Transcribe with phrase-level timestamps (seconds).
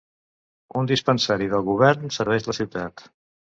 [0.81, 3.07] Un dispensari del govern serveix la ciutat.